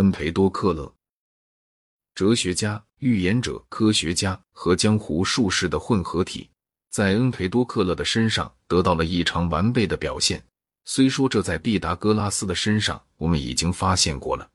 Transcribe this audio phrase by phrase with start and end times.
[0.00, 0.90] 恩培多克勒。
[2.14, 6.48] 哲学家、预言者、科学家和江湖术士的混合体，
[6.90, 10.42] 在恩培多克勒的身上得到了异常完备的表现。
[10.86, 14.48] 虽说这在毕达哥拉斯的身上我们已经发现过了。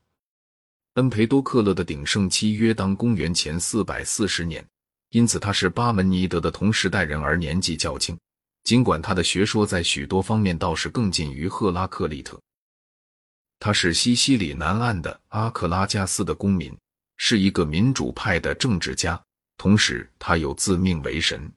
[0.95, 4.65] 恩培多克勒的鼎盛期约当公元前四百四十年，
[5.11, 8.17] 因此他是巴门尼德的同时代人，而年纪较轻。
[8.63, 12.41] 尽管他的学说在许多方面倒是更近于赫拉克利特。
[13.59, 16.75] 他是西西里南岸的阿克拉加斯的公民，
[17.17, 19.21] 是一个民主派的政治家，
[19.57, 21.51] 同时他又自命为神。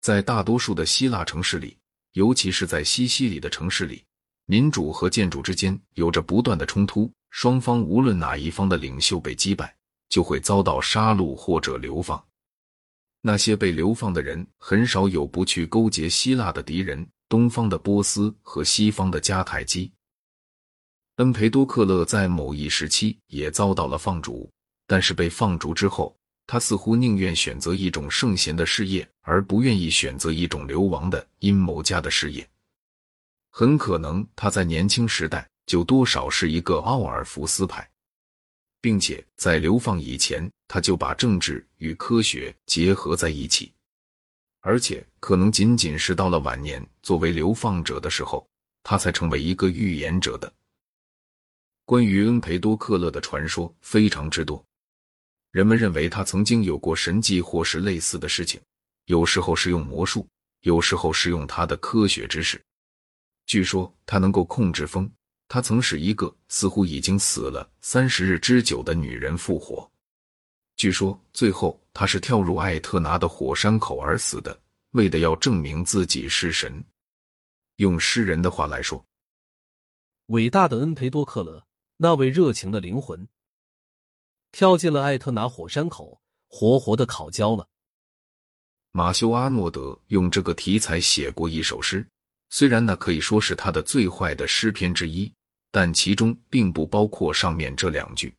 [0.00, 1.76] 在大多数的希腊城市里。
[2.12, 4.04] 尤其是在西西里的城市里，
[4.44, 7.10] 民主和建筑之间有着不断的冲突。
[7.30, 9.74] 双方无论哪一方的领袖被击败，
[10.10, 12.22] 就会遭到杀戮或者流放。
[13.22, 19.90] 那些被流放的人很少有不去勾结希腊的敌人——东方的波斯和西方的迦太基。
[21.16, 24.50] 恩培多克勒在某一时期也遭到了放逐，
[24.86, 26.14] 但是被放逐之后。
[26.44, 32.46] 他似乎宁愿选择一种圣贤的事业，而不愿意选择一种流亡的阴谋家的事业。
[33.50, 37.88] 很可能他在年轻时代就多少是一个奥尔弗斯派，
[38.80, 43.72] 并且在流放以前，他就把政治与科学结合在一起，
[44.60, 48.46] 而且可能仅仅是到了晚年作为流放者的时候，
[48.82, 50.52] 他才成为一个预言者的。
[51.92, 54.64] 关于恩培多克勒的传说非常之多。
[55.50, 58.58] 人们认为他曾经有过神迹或是类似的事情，
[59.04, 60.26] 有时候是用魔术，
[60.60, 62.58] 有时候是用他的科学知识。
[63.44, 65.06] 据说他能够控制风，
[65.48, 69.86] 他曾使一个似乎已经死了三十日之久的女人复活。
[70.76, 74.58] 据说最后他是跳入艾特拿的火山口而死的，
[74.92, 76.82] 为的要证明自己是神。
[77.76, 79.04] 用诗人的话来说，
[80.28, 81.62] 伟大的恩培多克勒，
[81.96, 83.28] 那位热情的灵魂。
[84.50, 87.68] 跳进了艾特拿火山口，活活的烤焦了。
[88.90, 92.06] 马修·阿诺德用这个题材写过一首诗，
[92.50, 95.32] 虽然那可以说是他的最坏的诗篇之一，
[95.70, 98.34] 但其中并不包括上面这两句。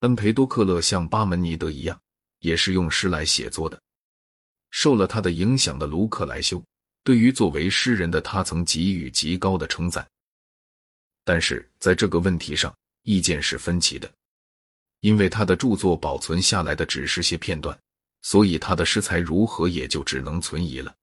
[0.00, 1.98] 恩培多克勒像巴门尼德一样，
[2.40, 3.80] 也是用诗来写作的。
[4.70, 6.62] 受了他的影响的卢克莱修，
[7.02, 10.06] 对于作为诗人的他曾给予极高的称赞，
[11.26, 12.72] 但是在这个问题上，
[13.02, 14.08] 意见是分歧的。
[15.00, 17.76] 因为他的著作保存下来的只是些片段，
[18.22, 20.94] 所以他的诗才如何也就只能存疑了。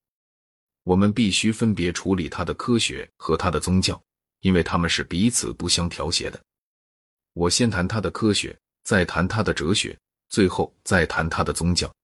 [0.82, 4.02] 我们必须分别处理他的科学和他的宗教，
[4.40, 6.42] 因为他们是彼此不相调谐的。
[7.34, 9.94] 我先谈他的科学，再谈他的哲学，
[10.30, 11.94] 最后再谈他的宗教。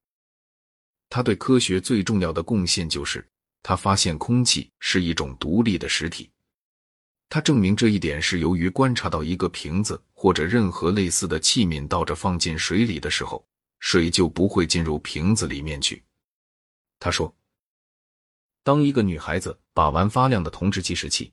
[1.08, 3.26] 他对科学最重要的贡献就是
[3.62, 6.30] 他发现空气是一种独立的实体。
[7.30, 13.46] 他证明这一点是由于观察到一个瓶子或者任何类似的器皿倒着放进水里的时候，
[13.78, 16.02] 水就不会进入瓶子里面去。
[16.98, 17.32] 他说
[18.64, 21.32] ：“当一个女孩子把玩发亮的铜制计时器，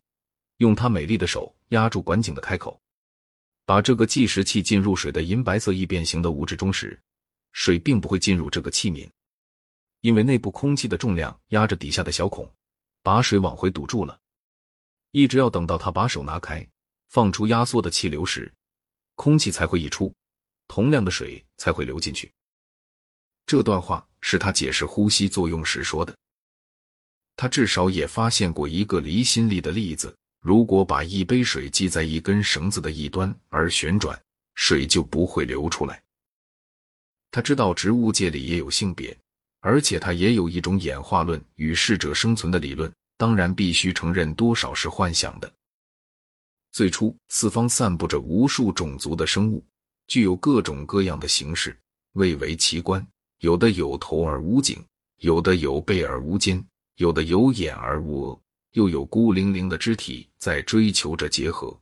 [0.58, 2.80] 用她美丽的手压住管井的开口，
[3.66, 7.02] 把这个计时器进入水的银白色易变形的物质中时，
[7.54, 9.10] 水并不会进入这个器皿，
[10.02, 12.48] 因为内部空气的重量压着底下的小孔，
[13.02, 14.22] 把水往回堵住了。”
[15.18, 16.64] 一直要等到他把手拿开，
[17.10, 18.54] 放出压缩的气流时，
[19.16, 20.14] 空气才会溢出，
[20.68, 22.32] 同量的水才会流进去。
[23.48, 26.16] 这段话是他解释呼吸作用时说的。
[27.36, 34.22] 他至少也发现过一个离心力的例子：如果把一杯水系在一根绳子的一端而旋转，
[34.54, 36.00] 水就不会流出来。
[37.32, 39.18] 他知道植物界里也有性别，
[39.62, 42.94] 而且他也有一种演化论与适者生存的理论。
[43.18, 45.52] 当然，必须承认，多少是幻想的。
[46.72, 49.66] 最初，四方散布着无数种族的生物，
[50.08, 51.76] 具有各种各样的形式，
[52.14, 53.06] 蔚为奇观。
[53.40, 54.84] 有的有头而无颈，
[55.18, 56.64] 有的有背而无肩，
[56.96, 58.40] 有的有眼而无额，
[58.74, 61.76] 又有孤零零的肢体在追求着结合。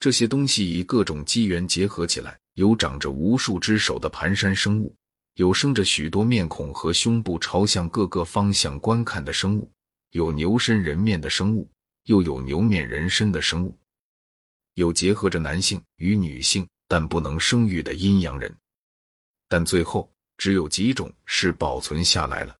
[0.00, 4.94] 这些东西以各种机缘结合起来，有长着无数只手的蹒跚生物，
[5.34, 9.70] 有生着许多面孔和胸部朝向各个方向观看的生物。
[10.10, 11.70] 有牛身人面的生物，
[12.04, 13.78] 又有牛面人身的生物，
[14.74, 18.52] 有结合着男性与女性但不能生育的阴阳人，
[19.48, 22.56] 但最后只有几种是保存下来了。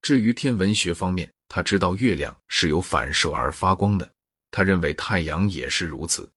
[0.00, 4.12] 至于天文学方面，他知道月亮是由反射而发光的，
[4.50, 6.30] 他认为太阳也是如此。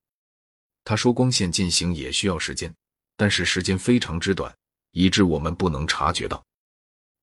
[0.84, 2.74] 他说光线进行也需要时间，
[3.16, 4.56] 但是时间非常之短，
[4.92, 6.44] 以致我们不能察觉到。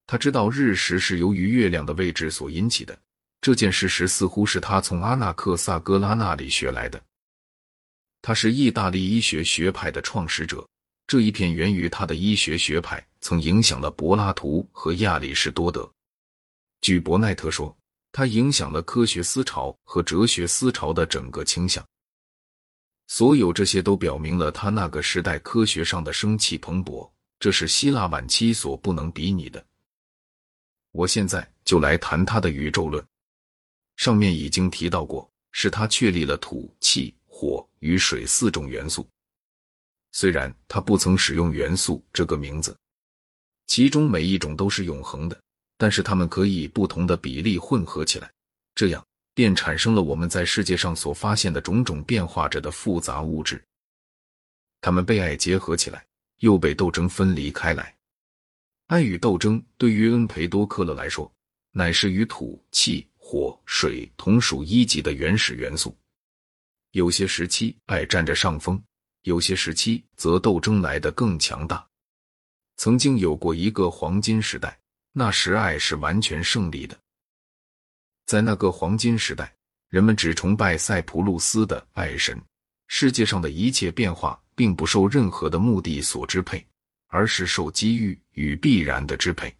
[0.06, 2.98] 他知道日食是由于月亮的位置所引起的，
[3.40, 7.02] 这件事实似乎是他从阿纳克萨戈拉那里学来的。
[8.20, 10.66] 他是意大利医学学派的创始者。
[11.08, 15.90] 这一片源于他的医学学派，曾影响了柏拉图和亚里士多德。
[16.80, 17.76] 据伯奈特说，
[18.12, 21.84] 他影响了科学思潮和哲学思潮的整个倾向。
[23.08, 29.62] 所有这些都表明了他那个时代科学上的生气蓬勃，这是希腊晚期所不能比拟的。
[30.92, 33.04] 我现在就来谈他的宇宙论。
[33.96, 39.06] 上面已经提到过，是他确立了土、气、火与水四种元素。
[40.12, 42.76] 虽然他不曾使用“元素”这个名字，
[43.66, 45.40] 其中每一种都是永恒的，
[45.78, 48.30] 但是它们可以不同的比例混合起来，
[48.74, 49.04] 这样
[49.34, 53.62] 便产生了我们在世界上所发现的种种变化着的复杂物质。
[54.82, 56.04] 它们被爱结合起来，
[56.40, 57.94] 又被斗争分离开来。
[58.92, 61.32] 爱与斗争对于恩培多克勒来说，
[61.70, 65.96] 乃是与土、气、火、水同属一级的原始元素。
[66.90, 68.78] 有些时期，爱占着上风。
[69.22, 71.82] 有些时期则斗争来得更强大。
[72.76, 74.78] 曾经有过一个黄金时代，
[75.12, 76.94] 那时爱是完全胜利的。
[78.26, 79.56] 在那个黄金时代，
[79.88, 82.38] 人们只崇拜塞浦路斯的爱神。
[82.88, 86.62] 世界上的一切变化并不受任何的目的所支配，
[87.12, 89.54] 而是受机遇与必然的支配。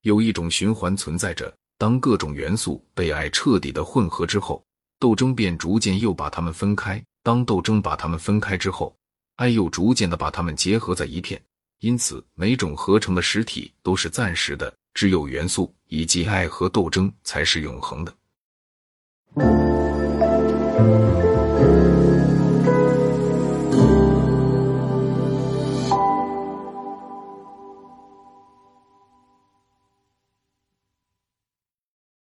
[0.00, 4.62] 有一种循环存在着：当各种元素被爱彻底的混合之后，
[4.98, 7.00] 斗争便逐渐又把它们分开。
[7.22, 8.94] 当斗争把它们分开之后，
[9.36, 11.40] 爱又逐渐的把它们结合在一片。
[11.78, 18.12] 因此，每种合成的实体都是暂时的，只有元素以及爱和斗争才是永恒的。